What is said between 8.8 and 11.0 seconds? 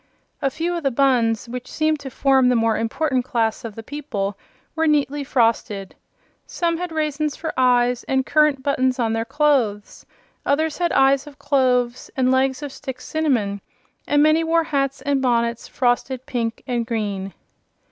on their clothes; others had